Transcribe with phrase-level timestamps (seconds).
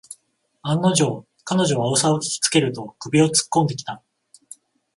[0.63, 4.01] 案の定、彼女はうわさを聞きつけると首をつっこんできた